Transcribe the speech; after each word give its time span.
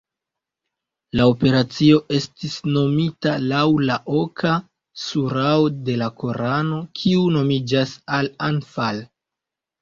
La 1.19 1.25
operacio 1.33 1.99
estis 2.19 2.55
nomita 2.77 3.33
laŭ 3.51 3.65
la 3.89 3.97
oka 4.21 4.53
surao 5.03 5.69
de 5.91 5.99
la 6.03 6.09
korano, 6.23 6.81
kiu 7.03 7.29
nomiĝas 7.37 7.95
"Al-Anfal". 8.19 9.05